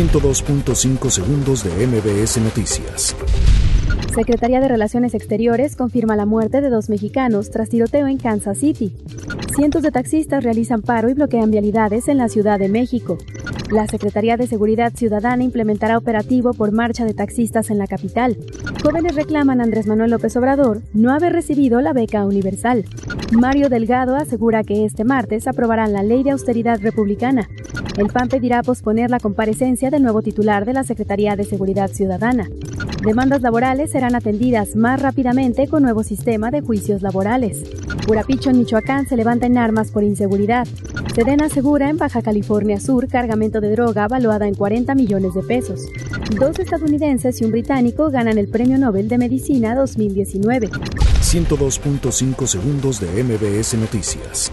[0.00, 3.14] 102.5 segundos de MBS Noticias.
[4.14, 8.96] Secretaría de Relaciones Exteriores confirma la muerte de dos mexicanos tras tiroteo en Kansas City.
[9.54, 13.18] Cientos de taxistas realizan paro y bloquean vialidades en la Ciudad de México.
[13.70, 18.36] La Secretaría de Seguridad Ciudadana implementará operativo por marcha de taxistas en la capital.
[18.82, 22.84] Jóvenes reclaman Andrés Manuel López Obrador no haber recibido la beca universal.
[23.30, 27.48] Mario Delgado asegura que este martes aprobarán la ley de austeridad republicana.
[27.96, 32.48] El PAN pedirá posponer la comparecencia del nuevo titular de la Secretaría de Seguridad Ciudadana.
[33.02, 37.62] Demandas laborales serán atendidas más rápidamente con nuevo sistema de juicios laborales.
[38.06, 40.68] Purapicho en Michoacán se levanta en armas por inseguridad.
[41.14, 45.86] Sedena asegura en Baja California Sur cargamento de droga valuada en 40 millones de pesos.
[46.38, 50.68] Dos estadounidenses y un británico ganan el Premio Nobel de Medicina 2019.
[50.68, 54.52] 102.5 segundos de MBS Noticias.